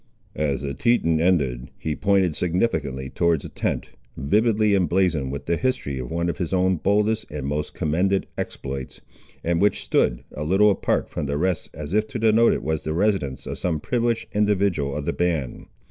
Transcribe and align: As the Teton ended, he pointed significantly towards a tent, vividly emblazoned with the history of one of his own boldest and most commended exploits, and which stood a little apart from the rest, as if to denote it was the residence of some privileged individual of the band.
As 0.33 0.63
the 0.63 0.73
Teton 0.73 1.21
ended, 1.21 1.69
he 1.77 1.95
pointed 1.95 2.35
significantly 2.35 3.11
towards 3.11 3.45
a 3.45 3.49
tent, 3.49 3.91
vividly 4.17 4.73
emblazoned 4.73 5.31
with 5.31 5.45
the 5.45 5.57
history 5.57 5.99
of 5.99 6.09
one 6.09 6.27
of 6.27 6.39
his 6.39 6.53
own 6.53 6.77
boldest 6.77 7.29
and 7.29 7.45
most 7.45 7.75
commended 7.75 8.25
exploits, 8.35 9.01
and 9.43 9.61
which 9.61 9.83
stood 9.83 10.23
a 10.33 10.43
little 10.43 10.71
apart 10.71 11.07
from 11.07 11.27
the 11.27 11.37
rest, 11.37 11.69
as 11.75 11.93
if 11.93 12.07
to 12.07 12.17
denote 12.17 12.51
it 12.51 12.63
was 12.63 12.83
the 12.83 12.93
residence 12.93 13.45
of 13.45 13.59
some 13.59 13.79
privileged 13.79 14.27
individual 14.33 14.95
of 14.97 15.05
the 15.05 15.13
band. 15.13 15.67